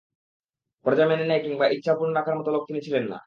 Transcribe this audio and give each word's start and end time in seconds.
পরাজয় 0.85 1.07
মেনে 1.07 1.25
নেয়া 1.25 1.43
কিংবা 1.45 1.65
ইচ্ছা 1.67 1.91
অপূর্ণ 1.93 2.11
রাখার 2.15 2.35
মত 2.37 2.47
লোক 2.47 2.63
তিনি 2.67 2.79
ছিলেন 2.81 3.05
না। 3.07 3.17